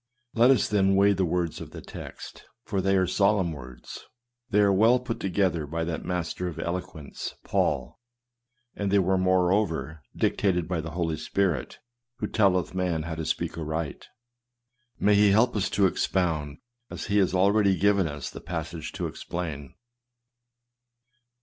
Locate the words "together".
5.19-5.67